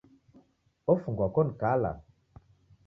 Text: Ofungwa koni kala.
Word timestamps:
Ofungwa 0.91 1.27
koni 1.33 1.51
kala. 1.61 1.91